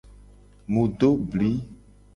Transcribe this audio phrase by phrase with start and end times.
[0.71, 1.51] Mu do bli.